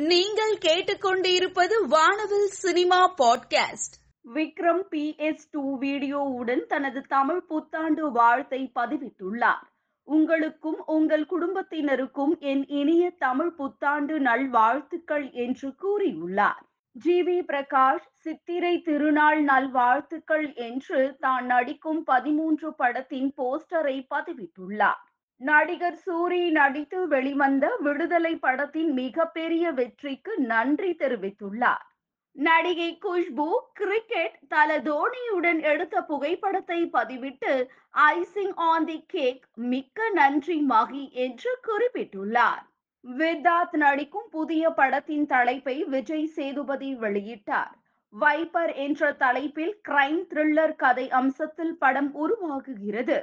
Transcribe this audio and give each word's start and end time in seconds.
நீங்கள் 0.00 0.58
கேட்டுக்கொண்டிருப்பது 0.58 1.86
Vaanavil 1.88 2.46
cinema 2.46 3.14
podcast. 3.18 3.96
Vikram 4.34 4.80
P 4.80 5.14
S 5.18 5.50
two 5.50 5.78
வீடியோவுடன் 5.78 6.66
தனது 6.66 7.02
தமிழ் 7.08 7.40
புத்தாண்டு 7.40 8.10
வாழ்த்தை 8.10 8.70
பதிவிட்டுள்ளார். 8.74 9.66
உங்களுக்கும் 10.04 10.82
உங்கள் 10.86 11.26
குடும்பத்தினருக்கும் 11.26 12.38
என் 12.38 12.66
இனிய 12.66 13.10
தமிழ் 13.10 13.50
புத்தாண்டு 13.50 14.20
நல்வாழ்த்துக்கள் 14.20 15.30
என்று 15.30 15.68
கூறியுள்ளார். 15.68 16.62
ஜி 16.92 17.22
வி 17.22 17.42
பிரகாஷ் 17.52 18.08
சித்திரை 18.14 18.80
திருநாள் 18.80 19.42
நல்வாழ்த்துக்கள் 19.42 20.54
என்று 20.54 21.16
தான் 21.20 21.46
நடிக்கும் 21.46 22.04
பதிமூன்று 22.04 22.74
படத்தின் 22.74 23.34
போஸ்டரை 23.36 24.06
பதிவிட்டுள்ளார். 24.14 25.08
நடிகர் 25.40 26.00
சூரி 26.06 26.50
நடித்து 26.50 27.08
வெளிவந்த 27.08 27.76
விடுதலை 27.80 28.32
படத்தின் 28.36 28.90
மிகப்பெரிய 28.92 29.70
வெற்றிக்கு 29.70 30.32
நன்றி 30.38 30.90
தெரிவித்துள்ளார். 30.94 31.84
நடிகை 32.36 32.98
குஷ்பு 33.04 33.46
கிரிக்கெட் 33.72 34.36
தல 34.48 34.76
தோனியுடன் 34.80 35.62
எடுத்த 35.62 36.02
புகைப்படத்தை 36.02 36.80
பதிவிட்டு 36.92 37.54
ஐசிங் 38.10 38.52
ஆன் 38.54 38.84
தி 38.84 39.04
கேக் 39.06 39.48
மிக்க 39.54 40.10
நன்றி 40.10 40.58
மகி 40.68 41.10
என்று 41.10 41.58
குறிப்பிட்டுள்ளார். 41.68 42.62
வித்தாத் 43.04 43.76
நடிக்கும் 43.76 44.28
புதிய 44.30 44.70
படத்தின் 44.70 45.26
தலைப்பை 45.26 45.84
விஜய் 45.84 46.26
சேதுபதி 46.26 46.94
வெளியிட்டார். 46.94 47.74
வைப்பர் 48.14 48.72
என்ற 48.86 49.12
தலைப்பில் 49.12 49.74
கிரைம் 49.88 50.22
த்ரில்லர் 50.30 50.76
கதை 50.76 51.08
அம்சத்தில் 51.08 51.76
படம் 51.78 52.14
உருவாகுகிறது. 52.14 53.20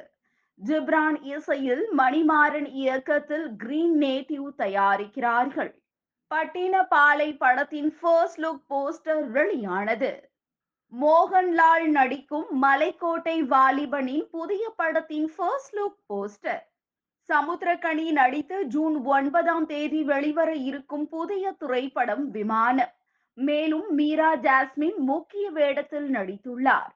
ஜிப்ரான் 0.65 1.17
இசையில் 1.23 1.83
மணிமாறன் 1.97 2.67
இயக்கத்தில் 2.73 3.55
கிரீன் 3.55 3.97
நேட்டிவ் 4.01 4.47
தயாரிக்கிறார்கள். 4.57 5.71
பட்டினப்பாலை 6.35 7.37
படத்தின் 7.37 7.97
ஃபர்ஸ்ட் 7.99 8.39
லுக் 8.39 8.63
போஸ்டர் 8.69 9.27
வெளியானது. 9.27 10.31
மோகன்லால் 11.01 11.85
நடிக்கும் 11.87 12.63
மலைக்கோட்டை 12.63 13.37
வாலிபனின் 13.53 14.27
புதிய 14.31 14.73
படத்தின் 14.75 15.29
ஃபர்ஸ்ட் 15.35 15.75
லுக் 15.75 16.01
போஸ்டர் 16.07 16.65
சமுத்திரக்கனி 17.29 18.11
நடித்து 18.11 18.65
ஜூன் 18.65 19.05
ஒன்பதாம் 19.05 19.65
தேதி 19.65 20.03
வெளிவர 20.03 20.53
இருக்கும் 20.53 21.07
புதிய 21.07 21.51
திரைப்படம் 21.51 22.29
விமானம். 22.31 22.93
மேலும் 23.33 23.89
மீரா 23.89 24.35
ஜாஸ்மின் 24.35 24.97
முக்கிய 24.97 25.49
வேடத்தில் 25.49 26.09
நடித்துள்ளார். 26.11 26.93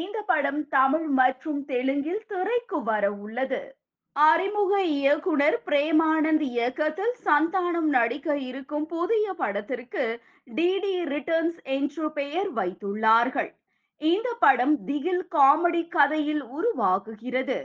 இந்த 0.00 0.18
படம் 0.22 0.68
தமிழ் 0.68 1.06
மற்றும் 1.06 1.64
தெலுங்கில் 1.64 2.22
திரைக்கு 2.26 2.82
வர 2.82 3.12
உள்ளது. 3.12 3.76
அறிமுக 4.16 4.82
இயக்குனர் 4.82 5.56
பிரேமானந்த் 5.66 6.44
இயக்கத்தில் 6.46 7.14
சந்தானம் 7.24 7.90
நடிக்க 7.96 8.36
இருக்கும் 8.38 8.86
புதிய 8.86 9.32
படத்திற்கு 9.32 10.04
டிடி 10.54 10.94
ரிட்டர்ன்ஸ் 11.12 11.58
என்று 11.76 12.12
பெயர் 12.12 12.50
வைத்துள்ளார்கள். 12.54 13.50
இந்த 14.00 14.28
படம் 14.38 14.84
திகில் 14.84 15.28
காமெடி 15.34 15.88
கதையில் 15.88 16.42
உருவாகுகிறது 16.44 17.60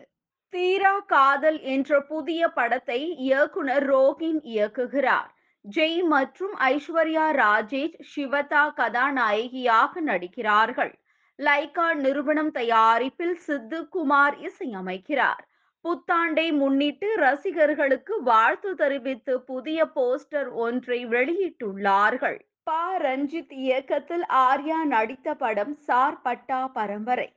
தீரா 0.54 1.00
காதல் 1.00 1.62
என்ற 1.62 2.02
புதிய 2.02 2.48
படத்தை 2.48 3.00
இயக்குனர் 3.18 3.88
ரோஹின் 3.94 4.40
இயக்குகிறார். 4.44 5.32
ஜெய் 5.66 6.04
மற்றும் 6.04 6.56
ஐஸ்வர்யா 6.60 7.26
ராஜேஷ் 7.44 8.00
சிவதா 8.12 8.64
கதாநாயகியாக 8.74 10.02
நடிக்கிறார்கள். 10.02 10.94
லைகா 11.40 11.94
நிறுவனம் 11.94 12.52
தயாரிப்பில் 12.52 13.36
சித்து 13.36 13.88
குமார் 13.88 14.38
இசையமைக்கிறார். 14.40 15.44
புத்தாண்டை 15.86 16.52
முன்னிட்டு 16.52 17.16
ரசிகர்களுக்கு 17.16 18.24
வாழ்த்து 18.24 18.76
தெரிவித்து 18.76 19.42
புதிய 19.42 19.86
போஸ்டர் 19.96 20.50
ஒன்றை 20.52 21.06
வெளியிட்டுள்ளார்கள். 21.06 22.40
ப. 22.64 22.72
ரஞ்சித் 22.98 23.54
இயக்கத்தில் 23.58 24.26
ஆர்யா 24.34 24.84
நடித்த 24.86 25.34
படம் 25.34 25.76
சார் 25.76 26.22
பட்டா 26.22 26.68
பரம்பரை. 26.68 27.30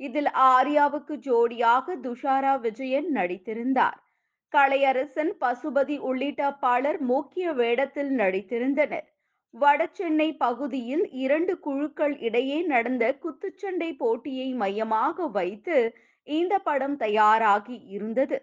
இதில் 0.00 0.30
ஆர்யாவுக்கு 0.34 1.16
ஜோடியாக 1.18 1.96
துஷாரா 2.02 2.60
விஜயன் 2.60 3.10
நடித்திருந்தார். 3.14 3.98
கலையரசன் 4.54 5.32
பசுபதி 5.40 5.98
உள்ளிட்ட 5.98 6.52
பலர் 6.52 7.00
முக்கிய 7.00 7.52
வேடத்தில் 7.52 8.18
நடித்திருந்தனர். 8.18 9.08
வடசென்னை 9.54 10.36
பகுதியில் 10.36 11.10
இரண்டு 11.10 11.58
குழுக்கள் 11.58 12.18
இடையே 12.18 12.62
நடந்த 12.62 13.18
குத்துச்சண்டை 13.22 13.96
போட்டியை 13.96 14.48
மையமாக 14.52 15.26
வைத்து 15.26 15.76
இந்த 16.22 16.58
படம் 16.58 16.96
தயாராகி 16.96 17.76
இருந்தது. 17.88 18.38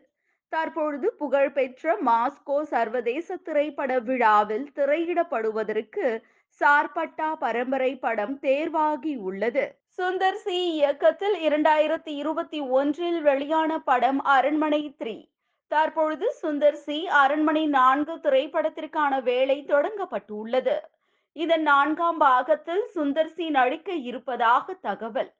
தற்பொழுது 0.49 1.13
புகழ்பெற்ற 1.13 1.97
மாஸ்கோ 2.05 2.61
சர்வதேச 2.61 3.35
திரைப்பட 3.35 3.99
விழாவில் 3.99 4.67
திரையிடப்படுவதற்கு 4.75 6.05
சார்பட்டா 6.61 7.29
பரம்பரை 7.39 7.97
படம் 7.97 8.39
தேர்வாகி 8.39 9.15
உள்ளது. 9.15 9.65
சுந்தர் 9.97 10.39
சி 10.43 10.57
இயக்கத்தில் 10.71 11.37
இரண்டாயிரத்தி 11.47 12.11
இருபத்தி 12.21 12.59
ஒன்றில் 12.59 13.21
வெளியான 13.21 13.79
படம் 13.79 14.21
அரண்மனை 14.21 14.95
த்ரீ. 14.99 15.15
தற்பொழுது 15.67 16.35
சுந்தர் 16.41 16.79
சி 16.85 17.07
அரண்மனை 17.07 17.67
நான்கு 17.67 18.15
திரைப்படத்திற்கான 18.15 19.23
வேலை 19.23 19.65
தொடங்கப்பட்டுள்ளது. 19.67 20.75
இதன் 21.35 21.61
நான்காம் 21.61 22.17
பாகத்தில் 22.17 22.83
சுந்தர் 22.95 23.31
சி 23.33 23.49
நடிக்க 23.49 23.93
இருப்பதாக 23.93 24.73
தகவல். 24.73 25.31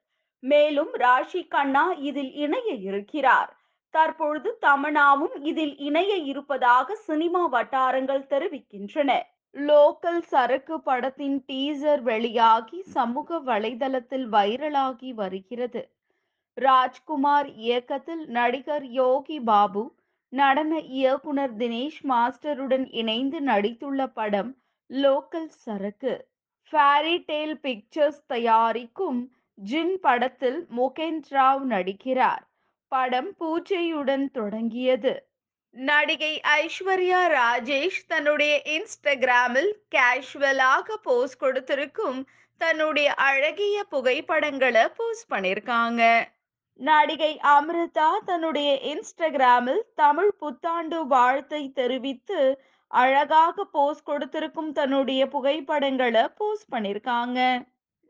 மேலும் 0.42 0.92
ராஷி 0.94 1.48
கண்ணா 1.48 1.84
இதில் 1.90 2.32
இணைய 2.34 2.72
இருக்கிறார். 2.88 3.56
தற்பொழுது 3.90 4.58
தமனாவும் 4.66 5.36
இதில் 5.42 5.76
இணைய 5.78 6.14
இருப்பதாக 6.14 6.94
சினிமா 6.94 7.46
வட்டாரங்கள் 7.46 8.28
தெரிவிக்கின்றன. 8.30 9.10
லோக்கல் 9.54 10.22
சரக்கு 10.22 10.80
படத்தின் 10.80 11.44
டீசர் 11.48 12.02
வெளியாகி 12.02 12.82
சமூக 12.82 13.38
வலைதளத்தில் 13.40 14.26
வைரலாகி 14.28 15.14
வருகிறது. 15.14 15.82
ராஜ்குமார் 16.54 17.48
இயக்கத்தில் 17.56 18.24
நடிகர் 18.28 18.84
யோகி 18.84 19.40
பாபு 19.40 19.84
நடன 20.32 20.78
இயக்குனர் 20.78 21.56
தினேஷ் 21.56 22.00
மாஸ்டருடன் 22.08 22.86
இணைந்து 22.90 23.40
நடித்துள்ள 23.40 24.06
படம் 24.14 24.50
லோக்கல் 24.92 25.48
சரக்கு. 25.48 26.28
ஃபேரி 26.72 27.22
டேல் 27.26 27.60
பிக்சர்ஸ் 27.60 28.26
தயாரிக்கும் 28.26 29.32
ஜின் 29.54 30.00
படத்தில் 30.00 30.66
முகேந்த் 30.76 31.28
ராவ் 31.30 31.64
நடிக்கிறார். 31.68 32.44
படம் 32.88 33.34
பூஜையுடன் 33.40 34.30
தொடங்கியது. 34.30 35.28
நடிகை 35.70 36.40
ஐஸ்வர்யா 36.58 37.22
ராஜேஷ் 37.34 38.06
தன்னுடைய 38.06 38.62
இன்ஸ்டாகிராமில் 38.64 39.72
கேஷுவலாக 39.94 40.94
போஸ்ட் 41.02 41.38
கொடுத்திருக்கும் 41.38 42.28
தன்னுடைய 42.56 43.14
அழகிய 43.14 43.84
புகைப்படங்களை 43.84 44.88
போஸ்ட் 44.96 45.32
பண்ணியிருக்காங்க. 45.32 46.24
நடிகை 46.74 47.40
அமிர்தா 47.42 48.08
தன்னுடைய 48.24 48.78
இன்ஸ்டாகிராமில் 48.82 49.82
தமிழ் 49.94 50.32
புத்தாண்டு 50.38 51.04
வாழ்த்தை 51.04 51.72
தெரிவித்து 51.72 52.60
அழகாக 52.90 53.64
போஸ்ட் 53.64 54.02
கொடுத்திருக்கும் 54.02 54.72
தன்னுடைய 54.72 55.28
புகைப்படங்களை 55.28 56.28
போஸ்ட் 56.36 56.72
பண்ணியிருக்காங்க. 56.74 57.40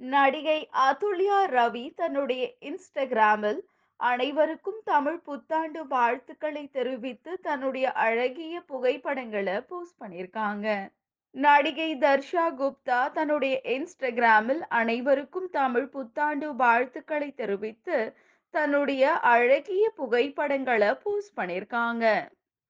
நடிகை 0.01 0.69
அதுல்யா 0.89 1.39
ரவி 1.57 1.95
தன்னுடைய 1.95 2.55
இன்ஸ்டாகிராமில் 2.61 3.61
அனைவருக்கும் 4.01 4.81
தமிழ் 4.85 5.21
புத்தாண்டு 5.21 5.87
வாழ்த்துக்களை 5.87 6.69
தெரிவித்து 6.71 7.39
தன்னுடைய 7.41 7.93
அழகிய 7.93 8.61
புகைப்படங்களை 8.61 9.57
போஸ்ட் 9.61 10.01
பண்ணியிருக்காங்க. 10.05 10.93
நடிகை 11.31 11.97
தர்ஷா 11.97 12.45
குப்தா 12.61 13.01
தன்னுடைய 13.13 13.61
இன்ஸ்டாகிராமில் 13.65 14.63
அனைவருக்கும் 14.69 15.49
தமிழ் 15.51 15.89
புத்தாண்டு 15.89 16.55
வாழ்த்துக்களை 16.55 17.35
தெரிவித்து 17.35 18.17
தன்னுடைய 18.51 19.13
அழகிய 19.13 19.85
புகைப்படங்களை 19.97 20.95
போஸ்ட் 20.95 21.37
பண்ணியிருக்காங்க. 21.39 22.29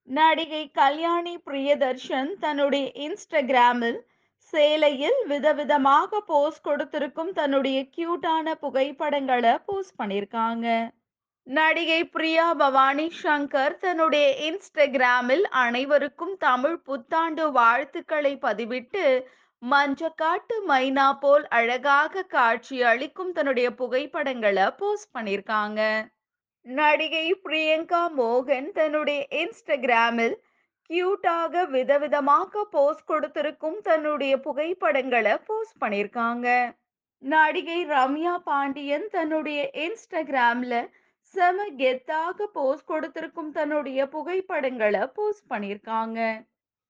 நடிகை 0.09 0.71
கல்யாணி 0.71 1.39
பிரியதர்ஷன் 1.47 2.28
தன்னுடைய 2.41 2.87
இன்ஸ்டாகிராமில் 3.06 3.99
சேலையில் 4.53 5.19
விதவிதமாக 5.28 6.21
போஸ்ட் 6.27 6.63
கொடுத்திருக்கும் 6.63 7.33
தன்னுடைய 7.33 7.78
கியூட்டான 7.97 8.54
புகைப்படங்களை 8.54 9.54
போஸ்ட் 9.66 9.98
பண்ணியிருக்காங்க. 10.03 10.66
நடிகை 11.47 12.04
பிரியா 12.04 12.54
பவானி 12.54 13.13
சங்கர் 13.22 13.77
தன்னுடைய 13.77 14.27
இன்ஸ்டாகிராமில் 14.48 15.45
அனைவருக்கும் 15.65 16.36
தமிழ் 16.36 16.78
புத்தாண்டு 16.78 17.53
வாழ்த்துக்களை 17.53 18.33
பதிவிட்டு 18.36 19.04
மஞ்சக்காட்டு 19.63 20.57
மைனா 20.69 21.13
போல் 21.19 21.47
அழகாக 21.48 22.22
காட்சி 22.22 22.83
அளிக்கும் 22.83 23.33
தன்னுடைய 23.33 23.71
புகைப்படங்களை 23.75 24.66
போஸ்ட் 24.71 25.15
பண்ணியிருக்காங்க. 25.19 25.83
நடிகை 26.66 27.27
பிரியங்கா 27.45 28.01
மோகன் 28.16 28.68
தன்னுடைய 28.72 29.21
இன்ஸ்டாகிராமில் 29.30 30.34
கியூட்டாக 30.91 31.63
விதவிதமாக 31.71 32.65
போஸ்ட் 32.71 33.04
கொடுத்திருக்கும் 33.04 33.78
தன்னுடைய 33.80 34.33
புகைப்படங்களை 34.41 35.34
போஸ்ட் 35.47 35.78
பண்ணியிருக்காங்க. 35.84 36.48
நடிகை 37.22 37.78
ரம்யா 37.86 38.34
பாண்டியன் 38.45 39.07
தன்னுடைய 39.09 39.60
இன்ஸ்டாகிராம்ல 39.84 40.74
செம 41.34 41.68
கெத்தாக 41.78 42.48
போஸ்ட் 42.53 42.84
கொடுத்திருக்கும் 42.84 43.53
தன்னுடைய 43.53 44.09
புகைப்படங்களை 44.09 45.04
போஸ்ட் 45.15 45.48
பண்ணியிருக்காங்க. 45.53 46.21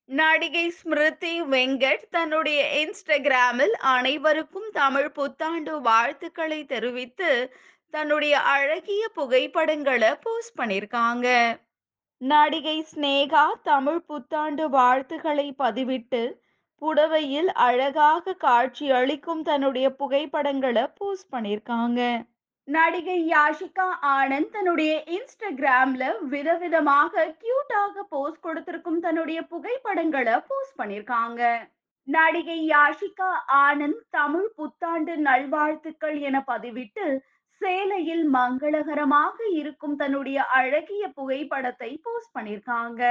நடிகை 0.09 0.67
ஸ்மிருதி 0.71 1.35
வெங்கட் 1.43 2.05
தன்னுடைய 2.11 2.61
இன்ஸ்டாகிராமில் 2.83 3.75
அனைவருக்கும் 3.95 4.69
தமிழ் 4.73 5.13
புத்தாண்டு 5.13 5.81
வாழ்த்துக்களை 5.81 6.61
தெரிவித்து 6.65 7.31
தன்னுடைய 7.97 8.35
அழகிய 8.41 9.03
புகைப்படங்களை 9.09 10.11
போஸ்ட் 10.21 10.59
பண்ணியிருக்காங்க 10.59 11.29
நடிகை 12.21 12.79
ஸ்னேகா 12.91 13.45
தமிழ் 13.63 14.03
புத்தாண்டு 14.07 14.65
வாழ்த்துக்களை 14.69 15.47
பதிவிட்டு 15.59 16.23
புடவையில் 16.83 17.51
அழகாக 17.59 18.35
காட்சி 18.37 18.87
அளிக்கும் 18.91 19.43
தன்னுடைய 19.43 19.87
புகைப்படங்களை 19.91 20.85
போஸ்ட் 20.95 21.31
பண்ணியிருக்காங்க 21.33 22.01
நடிகை 22.69 23.19
யாஷிகா 23.29 23.87
ஆனந்த் 24.17 24.51
தன்னுடைய 24.51 24.93
இன்ஸ்டாகிராம்ல 25.07 26.05
விதவிதமாக 26.31 27.25
கியூட்டாக 27.43 28.05
போஸ்ட் 28.09 28.41
கொடுத்திருக்கும் 28.41 29.01
தன்னுடைய 29.01 29.41
புகைப்படங்களை 29.43 30.37
போஸ்ட் 30.49 30.79
பண்ணிருக்காங்க. 30.79 31.43
நடிகை 32.09 32.59
யாஷிகா 32.69 33.31
ஆனந்த் 33.63 34.03
தமிழ் 34.11 34.51
புத்தாண்டு 34.57 35.15
நல்வாழ்த்துக்கள் 35.19 36.19
என 36.21 36.45
பதிவிட்டு 36.47 37.07
சேலையில் 37.61 38.25
மங்களகரமாக 38.29 39.37
இருக்கும் 39.53 39.97
தன்னுடைய 39.97 40.39
அழகிய 40.59 41.05
புகைப்படத்தை 41.09 41.91
போஸ்ட் 42.03 42.35
பண்ணிருக்காங்க. 42.37 43.03